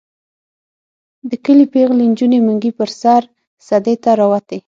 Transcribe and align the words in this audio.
د 1.29 1.31
کلي 1.45 1.65
پېغلې 1.73 2.05
نجونې 2.11 2.39
منګي 2.45 2.71
په 2.77 2.85
سر 2.99 3.23
سدې 3.67 3.95
ته 4.03 4.09
راوتې. 4.19 4.57